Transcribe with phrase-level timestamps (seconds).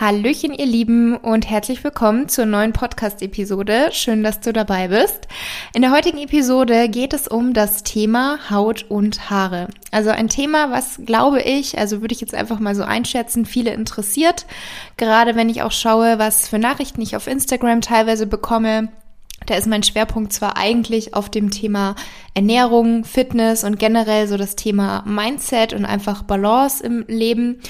[0.00, 3.88] Hallöchen, ihr Lieben, und herzlich willkommen zur neuen Podcast-Episode.
[3.90, 5.26] Schön, dass du dabei bist.
[5.74, 9.66] In der heutigen Episode geht es um das Thema Haut und Haare.
[9.90, 13.72] Also ein Thema, was glaube ich, also würde ich jetzt einfach mal so einschätzen, viele
[13.72, 14.46] interessiert.
[14.96, 18.90] Gerade wenn ich auch schaue, was für Nachrichten ich auf Instagram teilweise bekomme.
[19.46, 21.96] Da ist mein Schwerpunkt zwar eigentlich auf dem Thema
[22.34, 27.60] Ernährung, Fitness und generell so das Thema Mindset und einfach Balance im Leben.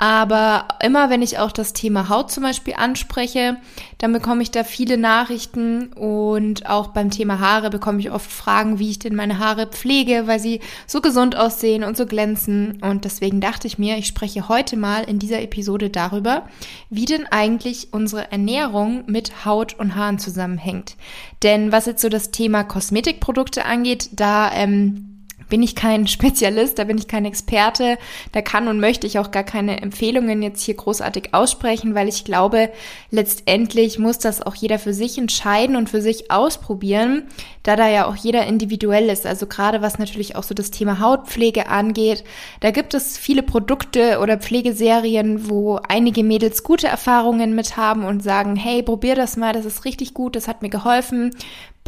[0.00, 3.56] Aber immer wenn ich auch das Thema Haut zum Beispiel anspreche,
[3.98, 8.78] dann bekomme ich da viele Nachrichten und auch beim Thema Haare bekomme ich oft Fragen,
[8.78, 12.78] wie ich denn meine Haare pflege, weil sie so gesund aussehen und so glänzen.
[12.80, 16.46] Und deswegen dachte ich mir, ich spreche heute mal in dieser Episode darüber,
[16.90, 20.94] wie denn eigentlich unsere Ernährung mit Haut und Haaren zusammenhängt.
[21.42, 25.07] Denn was jetzt so das Thema Kosmetikprodukte angeht, da ähm,
[25.48, 27.98] bin ich kein Spezialist, da bin ich kein Experte,
[28.32, 32.24] da kann und möchte ich auch gar keine Empfehlungen jetzt hier großartig aussprechen, weil ich
[32.24, 32.70] glaube,
[33.10, 37.24] letztendlich muss das auch jeder für sich entscheiden und für sich ausprobieren,
[37.62, 39.26] da da ja auch jeder individuell ist.
[39.26, 42.24] Also gerade was natürlich auch so das Thema Hautpflege angeht,
[42.60, 48.22] da gibt es viele Produkte oder Pflegeserien, wo einige Mädels gute Erfahrungen mit haben und
[48.22, 51.30] sagen, hey, probier das mal, das ist richtig gut, das hat mir geholfen.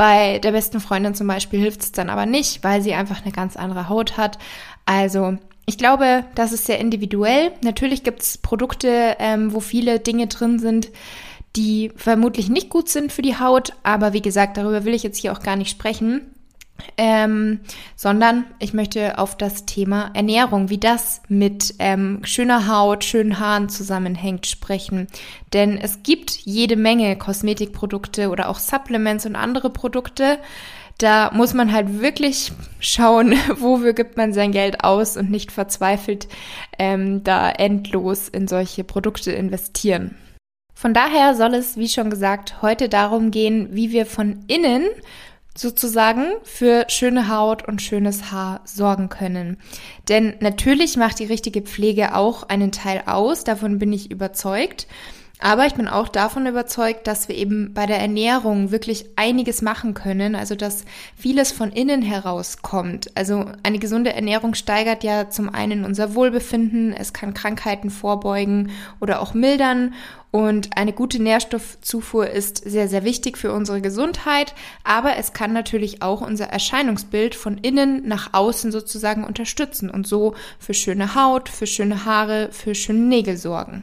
[0.01, 3.33] Bei der besten Freundin zum Beispiel hilft es dann aber nicht, weil sie einfach eine
[3.33, 4.39] ganz andere Haut hat.
[4.87, 7.53] Also ich glaube, das ist sehr individuell.
[7.63, 10.89] Natürlich gibt es Produkte, ähm, wo viele Dinge drin sind,
[11.55, 13.75] die vermutlich nicht gut sind für die Haut.
[13.83, 16.23] Aber wie gesagt, darüber will ich jetzt hier auch gar nicht sprechen
[16.97, 17.61] ähm,
[17.97, 23.69] sondern ich möchte auf das Thema Ernährung, wie das mit ähm, schöner Haut, schönen Haaren
[23.69, 25.07] zusammenhängt, sprechen.
[25.53, 30.39] Denn es gibt jede Menge Kosmetikprodukte oder auch Supplements und andere Produkte.
[30.99, 36.29] Da muss man halt wirklich schauen, wofür gibt man sein Geld aus und nicht verzweifelt
[36.79, 40.17] ähm, da endlos in solche Produkte investieren.
[40.75, 44.87] Von daher soll es, wie schon gesagt, heute darum gehen, wie wir von innen
[45.57, 49.59] sozusagen für schöne Haut und schönes Haar sorgen können.
[50.09, 54.87] Denn natürlich macht die richtige Pflege auch einen Teil aus, davon bin ich überzeugt.
[55.41, 59.95] Aber ich bin auch davon überzeugt, dass wir eben bei der Ernährung wirklich einiges machen
[59.95, 60.85] können, also dass
[61.17, 63.11] vieles von innen herauskommt.
[63.17, 68.71] Also eine gesunde Ernährung steigert ja zum einen unser Wohlbefinden, es kann Krankheiten vorbeugen
[69.01, 69.95] oder auch mildern
[70.31, 76.03] und eine gute Nährstoffzufuhr ist sehr, sehr wichtig für unsere Gesundheit, aber es kann natürlich
[76.03, 81.67] auch unser Erscheinungsbild von innen nach außen sozusagen unterstützen und so für schöne Haut, für
[81.67, 83.83] schöne Haare, für schöne Nägel sorgen.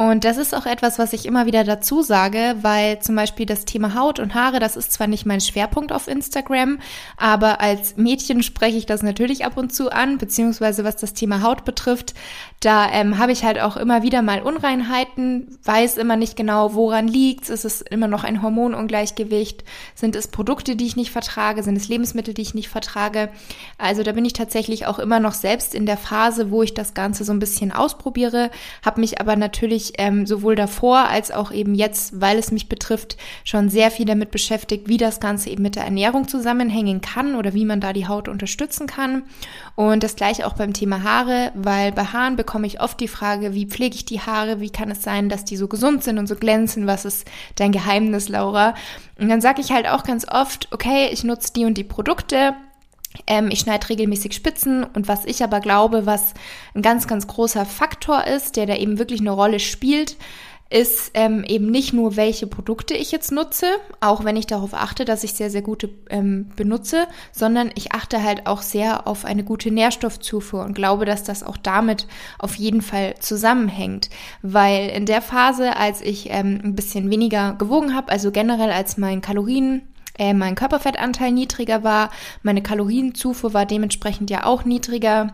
[0.00, 3.66] Und das ist auch etwas, was ich immer wieder dazu sage, weil zum Beispiel das
[3.66, 6.78] Thema Haut und Haare, das ist zwar nicht mein Schwerpunkt auf Instagram,
[7.18, 11.42] aber als Mädchen spreche ich das natürlich ab und zu an, beziehungsweise was das Thema
[11.42, 12.14] Haut betrifft,
[12.60, 17.08] da ähm, habe ich halt auch immer wieder mal Unreinheiten, weiß immer nicht genau, woran
[17.08, 17.48] liegt's.
[17.48, 19.64] Ist es immer noch ein Hormonungleichgewicht?
[19.94, 21.62] Sind es Produkte, die ich nicht vertrage?
[21.62, 23.30] Sind es Lebensmittel, die ich nicht vertrage?
[23.78, 26.92] Also da bin ich tatsächlich auch immer noch selbst in der Phase, wo ich das
[26.92, 28.50] Ganze so ein bisschen ausprobiere,
[28.84, 33.16] habe mich aber natürlich ähm, sowohl davor als auch eben jetzt, weil es mich betrifft,
[33.44, 37.54] schon sehr viel damit beschäftigt, wie das Ganze eben mit der Ernährung zusammenhängen kann oder
[37.54, 39.22] wie man da die Haut unterstützen kann.
[39.74, 43.54] Und das gleiche auch beim Thema Haare, weil bei Haaren bekomme ich oft die Frage,
[43.54, 46.26] wie pflege ich die Haare, wie kann es sein, dass die so gesund sind und
[46.26, 48.74] so glänzen, was ist dein Geheimnis, Laura?
[49.18, 52.54] Und dann sage ich halt auch ganz oft, okay, ich nutze die und die Produkte,
[53.26, 56.34] ähm, ich schneide regelmäßig Spitzen und was ich aber glaube, was
[56.74, 60.16] ein ganz, ganz großer Faktor ist, der da eben wirklich eine Rolle spielt,
[60.70, 63.66] ist ähm, eben nicht nur, welche Produkte ich jetzt nutze,
[63.98, 68.22] auch wenn ich darauf achte, dass ich sehr, sehr gute ähm, benutze, sondern ich achte
[68.22, 72.06] halt auch sehr auf eine gute Nährstoffzufuhr und glaube, dass das auch damit
[72.38, 74.10] auf jeden Fall zusammenhängt.
[74.42, 78.96] Weil in der Phase, als ich ähm, ein bisschen weniger gewogen habe, also generell als
[78.96, 79.82] mein Kalorien
[80.20, 82.10] äh, mein Körperfettanteil niedriger war,
[82.42, 85.32] meine Kalorienzufuhr war dementsprechend ja auch niedriger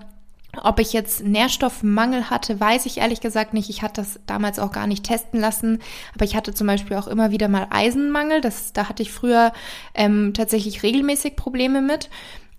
[0.63, 3.69] ob ich jetzt Nährstoffmangel hatte, weiß ich ehrlich gesagt nicht.
[3.69, 5.81] Ich hatte das damals auch gar nicht testen lassen.
[6.15, 8.41] Aber ich hatte zum Beispiel auch immer wieder mal Eisenmangel.
[8.41, 9.53] Das, da hatte ich früher
[9.95, 12.09] ähm, tatsächlich regelmäßig Probleme mit.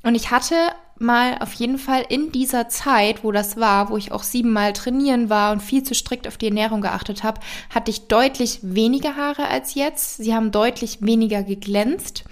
[0.03, 0.53] Und ich hatte
[0.99, 5.29] mal auf jeden Fall in dieser Zeit, wo das war, wo ich auch siebenmal trainieren
[5.29, 9.47] war und viel zu strikt auf die Ernährung geachtet habe, hatte ich deutlich weniger Haare
[9.47, 10.17] als jetzt.
[10.17, 12.23] Sie haben deutlich weniger geglänzt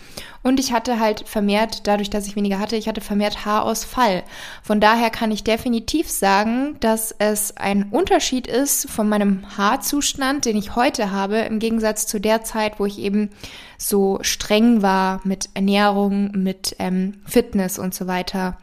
[0.45, 4.21] und ich hatte halt vermehrt, dadurch, dass ich weniger hatte, ich hatte vermehrt Haarausfall.
[4.62, 10.56] Von daher kann ich definitiv sagen, dass es ein Unterschied ist von meinem Haarzustand, den
[10.56, 13.31] ich heute habe, im Gegensatz zu der Zeit, wo ich eben
[13.77, 18.57] so streng war mit Ernährung, mit ähm, Fitness und so weiter.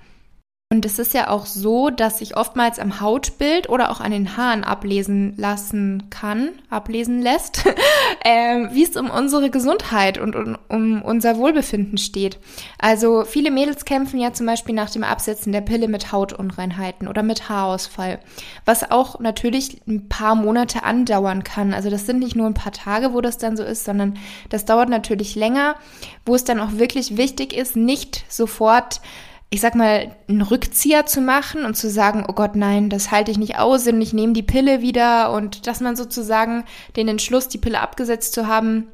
[0.73, 4.39] Und es ist ja auch so, dass sich oftmals am Hautbild oder auch an den
[4.39, 7.67] Haaren ablesen lassen kann, ablesen lässt,
[8.25, 12.39] äh, wie es um unsere Gesundheit und um, um, unser Wohlbefinden steht.
[12.79, 17.23] Also viele Mädels kämpfen ja zum Beispiel nach dem Absetzen der Pille mit Hautunreinheiten oder
[17.23, 18.21] mit Haarausfall,
[18.65, 21.75] was auch natürlich ein paar Monate andauern kann.
[21.75, 24.17] Also das sind nicht nur ein paar Tage, wo das dann so ist, sondern
[24.49, 25.75] das dauert natürlich länger,
[26.25, 29.03] wo es dann auch wirklich wichtig ist, nicht sofort
[29.53, 33.31] ich sag mal, einen Rückzieher zu machen und zu sagen, oh Gott, nein, das halte
[33.31, 36.65] ich nicht aus und ich nehme die Pille wieder und dass man sozusagen
[36.97, 38.87] den Entschluss, die Pille abgesetzt zu haben,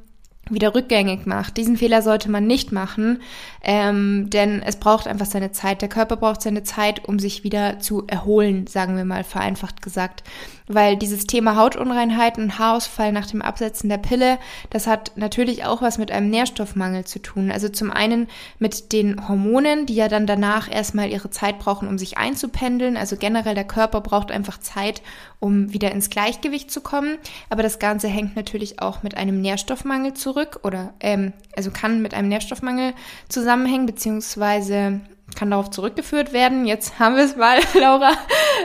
[0.51, 1.59] wieder rückgängig macht.
[1.59, 3.23] Diesen Fehler sollte man nicht machen,
[3.63, 5.81] ähm, denn es braucht einfach seine Zeit.
[5.81, 10.25] Der Körper braucht seine Zeit, um sich wieder zu erholen, sagen wir mal vereinfacht gesagt.
[10.69, 14.39] Weil dieses Thema Hautunreinheiten und Haarausfall nach dem Absetzen der Pille,
[14.71, 17.51] das hat natürlich auch was mit einem Nährstoffmangel zu tun.
[17.51, 18.29] Also zum einen
[18.59, 22.97] mit den Hormonen, die ja dann danach erstmal ihre Zeit brauchen, um sich einzupendeln.
[22.97, 25.03] Also generell der Körper braucht einfach Zeit,
[25.41, 27.19] um wieder ins Gleichgewicht zu kommen.
[27.49, 32.15] Aber das Ganze hängt natürlich auch mit einem Nährstoffmangel zurück oder ähm, also kann mit
[32.15, 32.93] einem Nährstoffmangel
[33.29, 35.01] zusammenhängen, beziehungsweise
[35.37, 36.67] kann darauf zurückgeführt werden.
[36.67, 38.13] Jetzt haben wir es mal, Laura.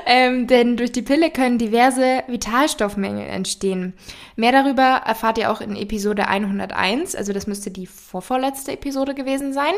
[0.05, 3.93] Ähm, denn durch die Pille können diverse Vitalstoffmängel entstehen.
[4.35, 7.15] Mehr darüber erfahrt ihr auch in Episode 101.
[7.15, 9.73] Also das müsste die vorvorletzte Episode gewesen sein.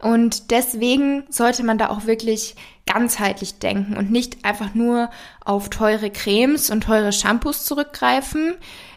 [0.00, 2.54] Und deswegen sollte man da auch wirklich
[2.86, 5.10] ganzheitlich denken und nicht einfach nur
[5.44, 8.54] auf teure Cremes und teure Shampoos zurückgreifen.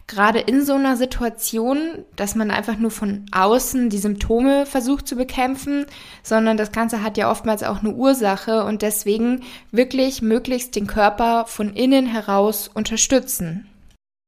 [0.09, 5.15] Gerade in so einer Situation, dass man einfach nur von außen die Symptome versucht zu
[5.15, 5.85] bekämpfen,
[6.23, 11.45] sondern das Ganze hat ja oftmals auch eine Ursache und deswegen wirklich möglichst den Körper
[11.45, 13.68] von innen heraus unterstützen.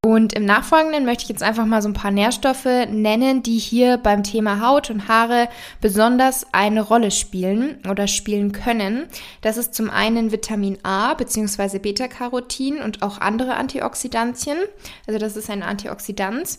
[0.04, 3.98] Und im Nachfolgenden möchte ich jetzt einfach mal so ein paar Nährstoffe nennen, die hier
[3.98, 5.48] beim Thema Haut und Haare
[5.80, 9.06] besonders eine Rolle spielen oder spielen können.
[9.42, 11.78] Das ist zum einen Vitamin A bzw.
[11.78, 14.58] Beta-Carotin und auch andere Antioxidantien.
[15.06, 16.58] Also das ist ein Antioxidant.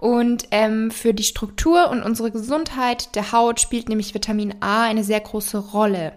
[0.00, 5.04] Und ähm, für die Struktur und unsere Gesundheit der Haut spielt nämlich Vitamin A eine
[5.04, 6.14] sehr große Rolle.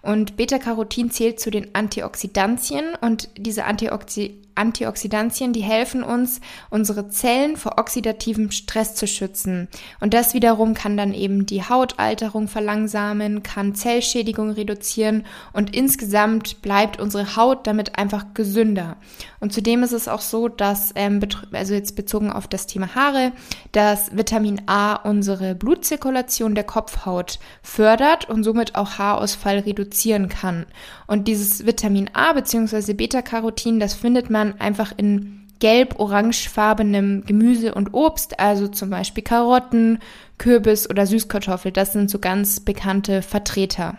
[0.00, 6.40] Und Beta-Carotin zählt zu den Antioxidantien und diese Antioxidantien Antioxidantien, die helfen uns,
[6.70, 9.68] unsere Zellen vor oxidativem Stress zu schützen.
[10.00, 16.98] Und das wiederum kann dann eben die Hautalterung verlangsamen, kann Zellschädigung reduzieren und insgesamt bleibt
[16.98, 18.96] unsere Haut damit einfach gesünder.
[19.40, 21.20] Und zudem ist es auch so, dass, ähm,
[21.52, 23.25] also jetzt bezogen auf das Thema Haare,
[23.72, 30.66] dass Vitamin A unsere Blutzirkulation der Kopfhaut fördert und somit auch Haarausfall reduzieren kann.
[31.06, 32.94] Und dieses Vitamin A bzw.
[32.94, 40.00] Beta-Carotin, das findet man einfach in gelb-orangefarbenem Gemüse und Obst, also zum Beispiel Karotten,
[40.38, 41.72] Kürbis oder Süßkartoffel.
[41.72, 43.96] Das sind so ganz bekannte Vertreter.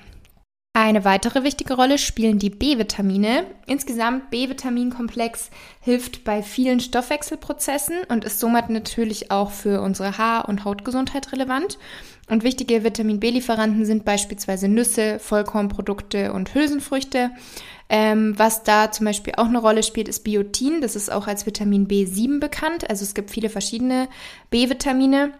[0.79, 3.47] Eine weitere wichtige Rolle spielen die B-Vitamine.
[3.65, 5.49] Insgesamt B-Vitaminkomplex
[5.81, 11.79] hilft bei vielen Stoffwechselprozessen und ist somit natürlich auch für unsere Haar- und Hautgesundheit relevant.
[12.29, 17.31] Und wichtige Vitamin B-Lieferanten sind beispielsweise Nüsse, Vollkornprodukte und Hülsenfrüchte.
[17.89, 20.81] Ähm, was da zum Beispiel auch eine Rolle spielt, ist Biotin.
[20.81, 22.87] Das ist auch als Vitamin B7 bekannt.
[22.87, 24.09] Also es gibt viele verschiedene
[24.51, 25.33] B-Vitamine.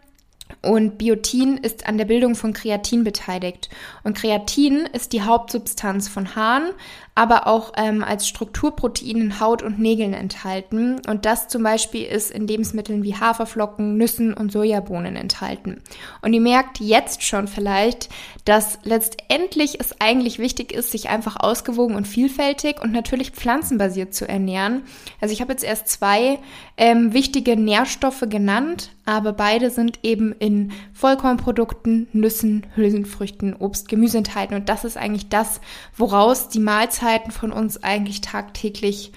[0.62, 3.70] Und Biotin ist an der Bildung von Kreatin beteiligt.
[4.04, 6.72] Und Kreatin ist die Hauptsubstanz von Haaren,
[7.16, 11.02] aber auch ähm, als Strukturprotein in Haut und Nägeln enthalten.
[11.08, 15.82] Und das zum Beispiel ist in Lebensmitteln wie Haferflocken, Nüssen und Sojabohnen enthalten.
[16.22, 18.10] Und ihr merkt jetzt schon vielleicht,
[18.46, 24.28] dass letztendlich es eigentlich wichtig ist, sich einfach ausgewogen und vielfältig und natürlich pflanzenbasiert zu
[24.28, 24.84] ernähren.
[25.22, 26.40] Also ich habe jetzt erst zwei
[26.78, 34.54] ähm, wichtige Nährstoffe genannt, aber beide sind eben in Vollkornprodukten, Nüssen, Hülsenfrüchten, Obst, Gemüse enthalten.
[34.54, 35.62] Und das ist eigentlich das,
[35.96, 39.14] woraus die Mahlzeiten von uns eigentlich tagtäglich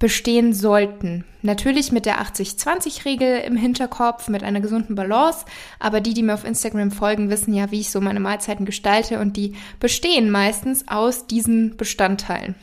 [0.00, 1.24] bestehen sollten.
[1.42, 5.44] Natürlich mit der 80-20-Regel im Hinterkopf, mit einer gesunden Balance,
[5.78, 9.20] aber die, die mir auf Instagram folgen, wissen ja, wie ich so meine Mahlzeiten gestalte
[9.20, 12.56] und die bestehen meistens aus diesen Bestandteilen.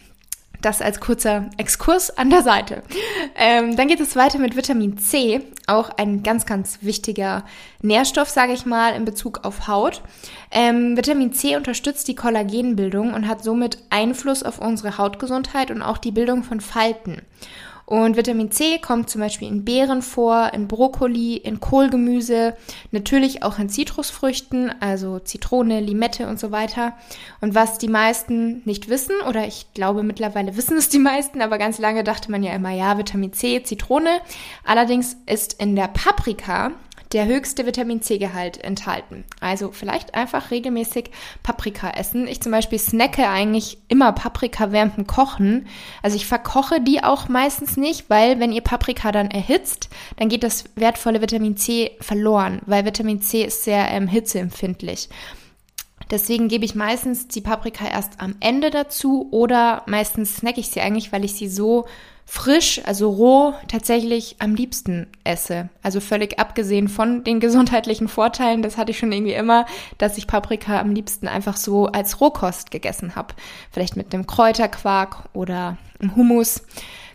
[0.62, 2.84] Das als kurzer Exkurs an der Seite.
[3.36, 7.46] Ähm, dann geht es weiter mit Vitamin C, auch ein ganz, ganz wichtiger
[7.82, 10.02] Nährstoff, sage ich mal, in Bezug auf Haut.
[10.52, 15.98] Ähm, Vitamin C unterstützt die Kollagenbildung und hat somit Einfluss auf unsere Hautgesundheit und auch
[15.98, 17.22] die Bildung von Falten.
[17.90, 22.54] Und Vitamin C kommt zum Beispiel in Beeren vor, in Brokkoli, in Kohlgemüse,
[22.92, 26.98] natürlich auch in Zitrusfrüchten, also Zitrone, Limette und so weiter.
[27.40, 31.58] Und was die meisten nicht wissen, oder ich glaube mittlerweile wissen es die meisten, aber
[31.58, 34.20] ganz lange dachte man ja immer, ja, Vitamin C, Zitrone.
[34.66, 36.74] Allerdings ist in der Paprika
[37.14, 39.24] der höchste Vitamin C-Gehalt enthalten.
[39.40, 41.12] Also vielleicht einfach regelmäßig
[41.44, 42.28] Paprika essen.
[42.28, 45.68] Ich zum Beispiel snacke eigentlich immer Paprika während dem Kochen.
[46.02, 50.44] Also ich verkoche die auch meistens nicht, weil wenn ihr Paprika dann erhitzt, dann geht
[50.44, 55.10] das wertvolle Vitamin C verloren, weil Vitamin C ist sehr ähm, hitzeempfindlich.
[56.10, 60.80] Deswegen gebe ich meistens die Paprika erst am Ende dazu oder meistens snacke ich sie
[60.80, 61.86] eigentlich, weil ich sie so
[62.30, 65.70] frisch, also roh, tatsächlich am liebsten esse.
[65.82, 69.66] Also völlig abgesehen von den gesundheitlichen Vorteilen, das hatte ich schon irgendwie immer,
[69.98, 73.34] dass ich Paprika am liebsten einfach so als Rohkost gegessen habe.
[73.72, 76.62] Vielleicht mit einem Kräuterquark oder einem Hummus.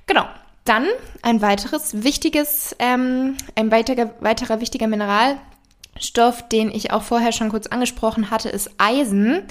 [0.07, 0.25] Genau.
[0.65, 0.87] Dann
[1.23, 7.67] ein weiteres wichtiges, ähm, ein weiterer, weiterer wichtiger Mineralstoff, den ich auch vorher schon kurz
[7.67, 9.43] angesprochen hatte, ist Eisen.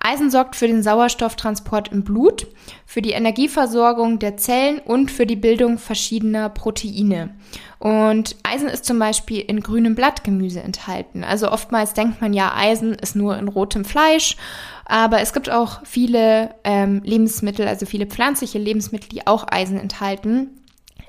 [0.00, 2.46] Eisen sorgt für den Sauerstofftransport im Blut,
[2.86, 7.34] für die Energieversorgung der Zellen und für die Bildung verschiedener Proteine.
[7.80, 11.24] Und Eisen ist zum Beispiel in grünem Blattgemüse enthalten.
[11.24, 14.36] Also oftmals denkt man ja, Eisen ist nur in rotem Fleisch,
[14.84, 20.50] aber es gibt auch viele ähm, Lebensmittel, also viele pflanzliche Lebensmittel, die auch Eisen enthalten.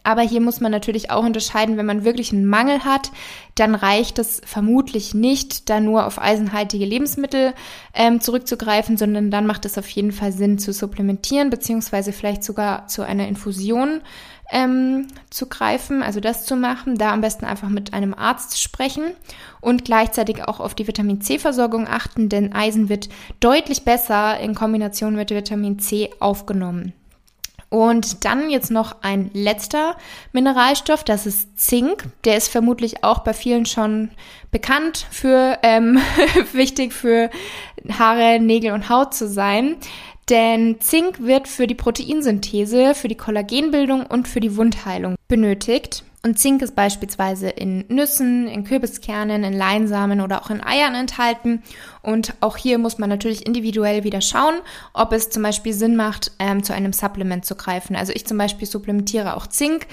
[0.04, 3.12] Aber hier muss man natürlich auch unterscheiden, wenn man wirklich einen Mangel hat,
[3.56, 7.54] dann reicht es vermutlich nicht, da nur auf eisenhaltige Lebensmittel
[7.94, 12.88] ähm, zurückzugreifen, sondern dann macht es auf jeden Fall Sinn zu supplementieren, beziehungsweise vielleicht sogar
[12.88, 14.02] zu einer Infusion
[14.52, 19.12] ähm, zu greifen, also das zu machen, da am besten einfach mit einem Arzt sprechen
[19.62, 25.16] und gleichzeitig auch auf die Vitamin C-Versorgung achten, denn Eisen wird deutlich besser in Kombination
[25.16, 26.94] mit Vitamin C aufgenommen.
[27.70, 29.96] Und dann jetzt noch ein letzter
[30.32, 32.06] Mineralstoff, das ist Zink.
[32.24, 34.10] Der ist vermutlich auch bei vielen schon
[34.52, 36.00] bekannt für ähm,
[36.54, 37.30] wichtig für
[37.98, 39.76] Haare, Nägel und Haut zu sein.
[40.30, 46.04] Denn Zink wird für die Proteinsynthese, für die Kollagenbildung und für die Wundheilung benötigt.
[46.22, 51.64] Und Zink ist beispielsweise in Nüssen, in Kürbiskernen, in Leinsamen oder auch in Eiern enthalten.
[52.02, 54.56] Und auch hier muss man natürlich individuell wieder schauen,
[54.94, 57.96] ob es zum Beispiel Sinn macht, ähm, zu einem Supplement zu greifen.
[57.96, 59.88] Also ich zum Beispiel supplementiere auch Zink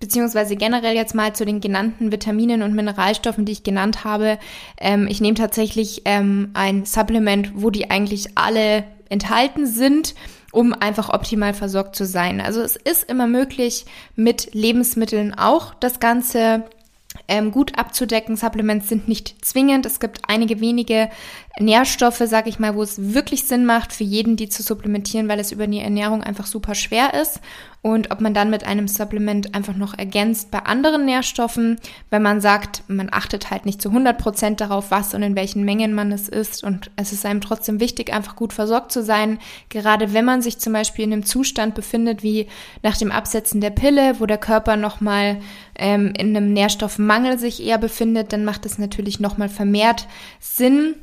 [0.00, 4.38] beziehungsweise generell jetzt mal zu den genannten Vitaminen und Mineralstoffen, die ich genannt habe.
[4.78, 10.14] Ähm, ich nehme tatsächlich ähm, ein Supplement, wo die eigentlich alle enthalten sind
[10.52, 12.40] um einfach optimal versorgt zu sein.
[12.40, 13.86] Also es ist immer möglich,
[14.16, 16.64] mit Lebensmitteln auch das Ganze
[17.28, 18.36] ähm, gut abzudecken.
[18.36, 19.86] Supplements sind nicht zwingend.
[19.86, 21.08] Es gibt einige wenige
[21.58, 25.40] Nährstoffe, sage ich mal, wo es wirklich Sinn macht, für jeden die zu supplementieren, weil
[25.40, 27.40] es über die Ernährung einfach super schwer ist.
[27.82, 32.42] Und ob man dann mit einem Supplement einfach noch ergänzt bei anderen Nährstoffen, wenn man
[32.42, 36.12] sagt, man achtet halt nicht zu 100 Prozent darauf, was und in welchen Mengen man
[36.12, 36.62] es isst.
[36.62, 39.38] Und es ist einem trotzdem wichtig, einfach gut versorgt zu sein.
[39.70, 42.48] Gerade wenn man sich zum Beispiel in einem Zustand befindet, wie
[42.82, 45.40] nach dem Absetzen der Pille, wo der Körper nochmal
[45.74, 50.06] ähm, in einem Nährstoffmangel sich eher befindet, dann macht es natürlich nochmal vermehrt
[50.38, 50.96] Sinn,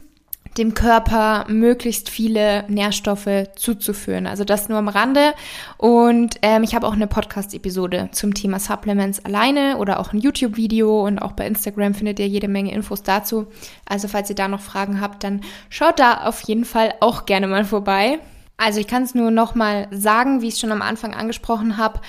[0.58, 4.28] dem Körper möglichst viele Nährstoffe zuzuführen.
[4.28, 5.34] Also das nur am Rande.
[5.78, 11.06] Und ähm, ich habe auch eine Podcast-Episode zum Thema Supplements alleine oder auch ein YouTube-Video
[11.06, 13.48] und auch bei Instagram findet ihr jede Menge Infos dazu.
[13.86, 17.48] Also falls ihr da noch Fragen habt, dann schaut da auf jeden Fall auch gerne
[17.48, 18.20] mal vorbei.
[18.60, 21.78] Also ich kann es nur noch mal sagen, wie ich es schon am Anfang angesprochen
[21.78, 22.00] habe.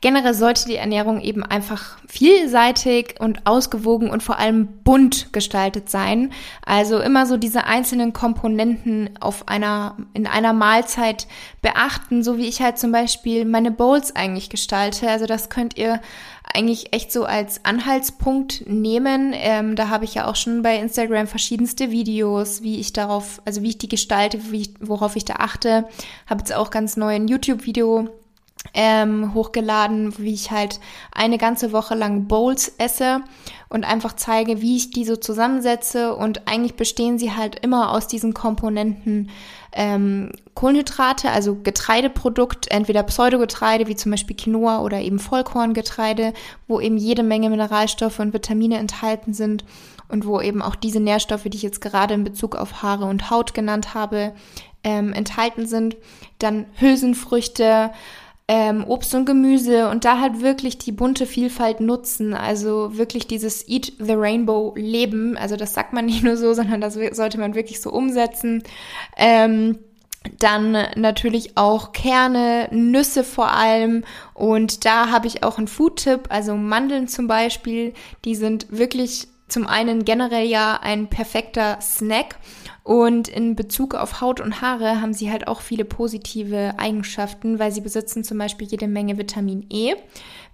[0.00, 6.32] Generell sollte die Ernährung eben einfach vielseitig und ausgewogen und vor allem bunt gestaltet sein.
[6.64, 11.26] Also immer so diese einzelnen Komponenten auf einer, in einer Mahlzeit
[11.62, 15.08] beachten, so wie ich halt zum Beispiel meine Bowls eigentlich gestalte.
[15.08, 16.00] Also das könnt ihr
[16.54, 19.32] eigentlich echt so als Anhaltspunkt nehmen.
[19.34, 23.62] Ähm, da habe ich ja auch schon bei Instagram verschiedenste Videos, wie ich darauf, also
[23.62, 25.88] wie ich die gestalte, wie ich, worauf ich da achte.
[26.26, 28.08] Habe jetzt auch ganz neu ein YouTube-Video
[28.74, 30.80] ähm, hochgeladen, wie ich halt
[31.12, 33.22] eine ganze Woche lang Bowls esse
[33.68, 36.14] und einfach zeige, wie ich die so zusammensetze.
[36.14, 39.30] Und eigentlich bestehen sie halt immer aus diesen Komponenten
[39.72, 46.32] ähm, Kohlenhydrate, also Getreideprodukt, entweder Pseudogetreide wie zum Beispiel Quinoa oder eben Vollkorngetreide,
[46.66, 49.64] wo eben jede Menge Mineralstoffe und Vitamine enthalten sind
[50.08, 53.30] und wo eben auch diese Nährstoffe, die ich jetzt gerade in Bezug auf Haare und
[53.30, 54.32] Haut genannt habe,
[54.82, 55.96] ähm, enthalten sind.
[56.38, 57.90] Dann Hülsenfrüchte,
[58.48, 62.32] ähm, Obst und Gemüse und da halt wirklich die bunte Vielfalt nutzen.
[62.32, 65.36] Also wirklich dieses Eat the Rainbow Leben.
[65.36, 68.62] Also das sagt man nicht nur so, sondern das sollte man wirklich so umsetzen.
[69.16, 69.78] Ähm,
[70.38, 74.04] dann natürlich auch Kerne, Nüsse vor allem.
[74.34, 77.92] Und da habe ich auch einen Food-Tipp, also Mandeln zum Beispiel.
[78.24, 82.36] Die sind wirklich zum einen generell ja ein perfekter Snack
[82.88, 87.70] und in Bezug auf Haut und Haare haben sie halt auch viele positive Eigenschaften, weil
[87.70, 89.92] sie besitzen zum Beispiel jede Menge Vitamin E,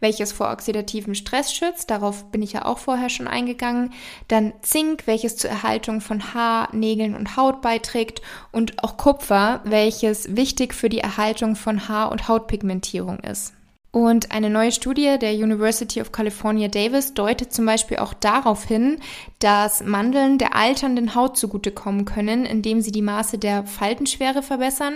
[0.01, 1.91] welches vor oxidativem Stress schützt.
[1.91, 3.93] Darauf bin ich ja auch vorher schon eingegangen.
[4.27, 8.21] Dann Zink, welches zur Erhaltung von Haar, Nägeln und Haut beiträgt.
[8.51, 13.53] Und auch Kupfer, welches wichtig für die Erhaltung von Haar- und Hautpigmentierung ist.
[13.95, 18.99] Und eine neue Studie der University of California Davis deutet zum Beispiel auch darauf hin,
[19.39, 24.95] dass Mandeln der alternden Haut zugutekommen können, indem sie die Maße der Faltenschwere verbessern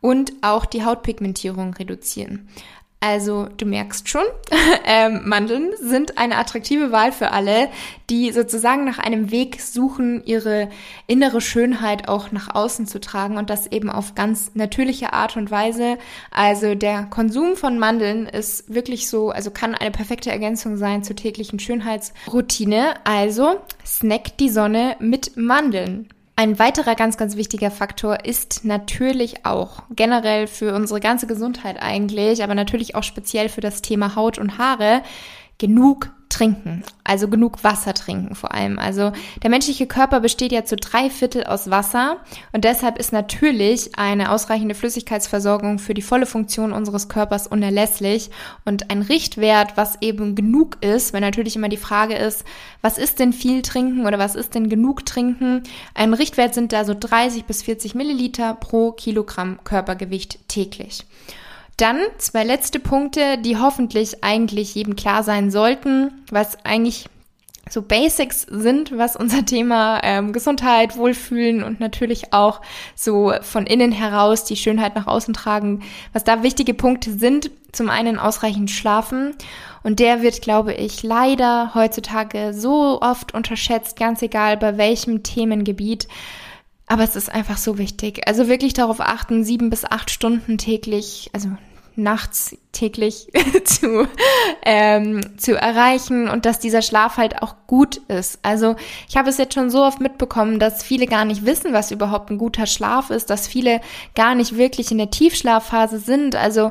[0.00, 2.48] und auch die Hautpigmentierung reduzieren.
[3.00, 4.24] Also du merkst schon,
[4.84, 7.68] ähm, Mandeln sind eine attraktive Wahl für alle,
[8.10, 10.68] die sozusagen nach einem Weg suchen, ihre
[11.06, 15.52] innere Schönheit auch nach außen zu tragen und das eben auf ganz natürliche Art und
[15.52, 15.96] Weise.
[16.32, 21.14] Also der Konsum von Mandeln ist wirklich so, also kann eine perfekte Ergänzung sein zur
[21.14, 22.94] täglichen Schönheitsroutine.
[23.04, 26.08] Also snack die Sonne mit Mandeln.
[26.38, 32.44] Ein weiterer ganz, ganz wichtiger Faktor ist natürlich auch generell für unsere ganze Gesundheit eigentlich,
[32.44, 35.02] aber natürlich auch speziell für das Thema Haut und Haare,
[35.58, 38.78] genug trinken, also genug Wasser trinken vor allem.
[38.78, 42.18] Also der menschliche Körper besteht ja zu drei Viertel aus Wasser
[42.52, 48.30] und deshalb ist natürlich eine ausreichende Flüssigkeitsversorgung für die volle Funktion unseres Körpers unerlässlich
[48.64, 52.44] und ein Richtwert, was eben genug ist, wenn natürlich immer die Frage ist,
[52.82, 55.62] was ist denn viel trinken oder was ist denn genug trinken?
[55.94, 61.04] Ein Richtwert sind da so 30 bis 40 Milliliter pro Kilogramm Körpergewicht täglich.
[61.78, 67.08] Dann zwei letzte Punkte, die hoffentlich eigentlich jedem klar sein sollten, was eigentlich
[67.70, 72.62] so Basics sind, was unser Thema ähm, Gesundheit, Wohlfühlen und natürlich auch
[72.96, 77.50] so von innen heraus die Schönheit nach außen tragen, was da wichtige Punkte sind.
[77.70, 79.34] Zum einen ausreichend schlafen
[79.82, 86.08] und der wird, glaube ich, leider heutzutage so oft unterschätzt, ganz egal bei welchem Themengebiet.
[86.88, 88.26] Aber es ist einfach so wichtig.
[88.26, 91.50] Also wirklich darauf achten, sieben bis acht Stunden täglich, also
[91.98, 93.26] nachts täglich
[93.64, 94.06] zu,
[94.62, 98.38] ähm, zu erreichen und dass dieser Schlaf halt auch gut ist.
[98.42, 98.76] Also
[99.08, 102.30] ich habe es jetzt schon so oft mitbekommen, dass viele gar nicht wissen, was überhaupt
[102.30, 103.80] ein guter Schlaf ist, dass viele
[104.14, 106.36] gar nicht wirklich in der Tiefschlafphase sind.
[106.36, 106.70] Also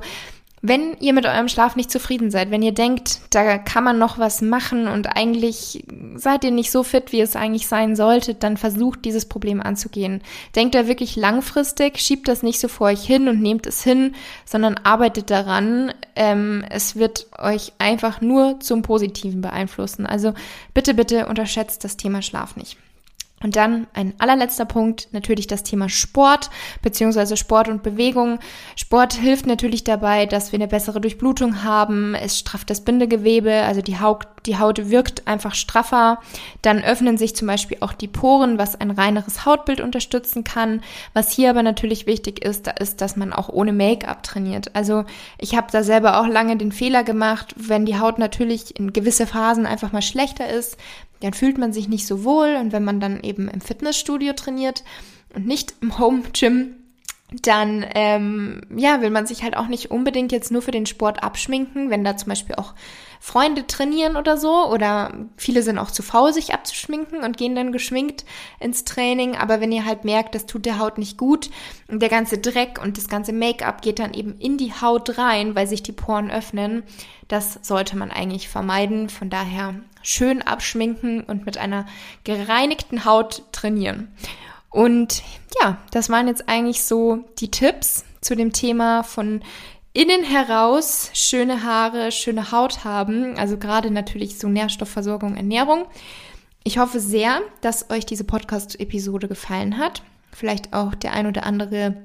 [0.67, 4.17] wenn ihr mit eurem Schlaf nicht zufrieden seid, wenn ihr denkt, da kann man noch
[4.19, 8.57] was machen und eigentlich seid ihr nicht so fit, wie es eigentlich sein sollte, dann
[8.57, 10.21] versucht dieses Problem anzugehen.
[10.55, 14.15] Denkt da wirklich langfristig, schiebt das nicht so vor euch hin und nehmt es hin,
[14.45, 15.93] sondern arbeitet daran.
[16.15, 20.05] Ähm, es wird euch einfach nur zum Positiven beeinflussen.
[20.05, 20.33] Also
[20.73, 22.77] bitte, bitte unterschätzt das Thema Schlaf nicht.
[23.43, 26.49] Und dann ein allerletzter Punkt, natürlich das Thema Sport
[26.81, 28.39] beziehungsweise Sport und Bewegung.
[28.75, 32.15] Sport hilft natürlich dabei, dass wir eine bessere Durchblutung haben.
[32.15, 36.19] Es strafft das Bindegewebe, also die Haut, die Haut wirkt einfach straffer.
[36.63, 40.81] Dann öffnen sich zum Beispiel auch die Poren, was ein reineres Hautbild unterstützen kann.
[41.13, 44.75] Was hier aber natürlich wichtig ist, da ist, dass man auch ohne Make-up trainiert.
[44.75, 45.05] Also
[45.37, 49.27] ich habe da selber auch lange den Fehler gemacht, wenn die Haut natürlich in gewisse
[49.27, 50.77] Phasen einfach mal schlechter ist,
[51.21, 52.55] dann fühlt man sich nicht so wohl.
[52.59, 54.83] Und wenn man dann eben im Fitnessstudio trainiert
[55.35, 56.76] und nicht im Home Gym,
[57.29, 61.23] dann ähm, ja, will man sich halt auch nicht unbedingt jetzt nur für den Sport
[61.23, 62.73] abschminken, wenn da zum Beispiel auch
[63.19, 64.67] Freunde trainieren oder so.
[64.67, 68.23] Oder viele sind auch zu faul, sich abzuschminken und gehen dann geschminkt
[68.61, 69.35] ins Training.
[69.35, 71.49] Aber wenn ihr halt merkt, das tut der Haut nicht gut
[71.89, 75.53] und der ganze Dreck und das ganze Make-up geht dann eben in die Haut rein,
[75.53, 76.83] weil sich die Poren öffnen,
[77.27, 79.09] das sollte man eigentlich vermeiden.
[79.09, 81.87] Von daher schön abschminken und mit einer
[82.23, 84.13] gereinigten Haut trainieren.
[84.69, 85.23] Und
[85.61, 89.41] ja, das waren jetzt eigentlich so die Tipps zu dem Thema von
[89.93, 93.37] innen heraus schöne Haare, schöne Haut haben.
[93.37, 95.85] Also gerade natürlich so Nährstoffversorgung, Ernährung.
[96.63, 100.03] Ich hoffe sehr, dass euch diese Podcast-Episode gefallen hat.
[100.31, 101.95] Vielleicht auch der ein oder andere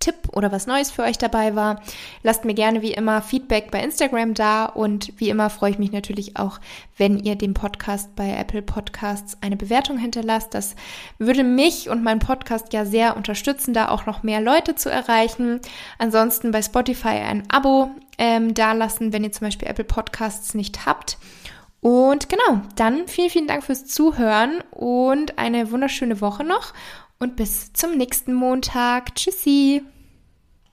[0.00, 1.80] Tipp oder was Neues für euch dabei war.
[2.22, 5.92] Lasst mir gerne wie immer Feedback bei Instagram da und wie immer freue ich mich
[5.92, 6.58] natürlich auch,
[6.96, 10.54] wenn ihr dem Podcast bei Apple Podcasts eine Bewertung hinterlasst.
[10.54, 10.74] Das
[11.18, 15.60] würde mich und meinen Podcast ja sehr unterstützen, da auch noch mehr Leute zu erreichen.
[15.98, 21.18] Ansonsten bei Spotify ein Abo ähm, dalassen, wenn ihr zum Beispiel Apple Podcasts nicht habt.
[21.80, 26.74] Und genau, dann vielen, vielen Dank fürs Zuhören und eine wunderschöne Woche noch
[27.20, 29.14] und bis zum nächsten Montag.
[29.14, 29.82] Tschüssi!